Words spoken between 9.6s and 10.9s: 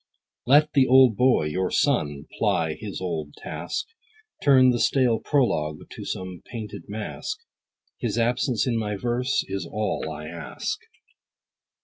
all I ask.